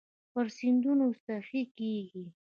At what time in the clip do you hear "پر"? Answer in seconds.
0.31-0.45